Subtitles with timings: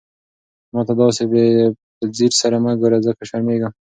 [0.73, 1.41] ما ته داسې په
[2.17, 3.71] ځير سره مه ګوره، ځکه شرمېږم.